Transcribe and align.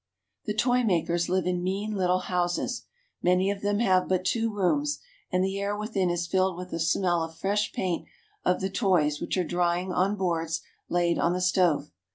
The 0.45 0.55
toy 0.55 0.81
makers 0.83 1.29
live 1.29 1.45
in 1.45 1.61
mean 1.61 1.93
little 1.93 2.21
houses. 2.21 2.85
Many 3.21 3.51
of 3.51 3.61
them 3.61 3.77
have 3.81 4.09
but 4.09 4.25
two 4.25 4.51
rooms, 4.51 4.97
and 5.31 5.43
the 5.43 5.59
air 5.59 5.77
within 5.77 6.09
is 6.09 6.25
filled 6.25 6.57
with 6.57 6.71
the 6.71 6.79
smell 6.79 7.21
of 7.23 7.29
the 7.33 7.37
fresh 7.37 7.71
paint 7.71 8.07
of 8.43 8.61
the 8.61 8.69
toys 8.71 9.21
which 9.21 9.37
are 9.37 9.43
drying 9.43 9.91
on 9.93 10.15
boards 10.15 10.63
laid 10.89 11.19
on 11.19 11.33
the 11.33 11.39
stove. 11.41 11.91